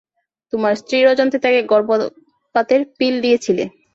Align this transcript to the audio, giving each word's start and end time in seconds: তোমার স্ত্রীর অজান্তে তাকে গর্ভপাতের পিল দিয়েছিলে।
তোমার 0.53 0.73
স্ত্রীর 0.75 1.05
অজান্তে 1.07 1.37
তাকে 1.39 1.59
গর্ভপাতের 1.71 2.81
পিল 2.97 3.15
দিয়েছিলে। 3.21 3.63